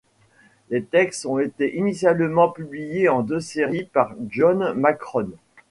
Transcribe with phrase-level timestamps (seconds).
[0.71, 5.35] Les textes ont été initialement publiés en deux séries par John Macrone.